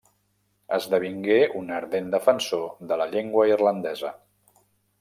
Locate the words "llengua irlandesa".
3.13-4.13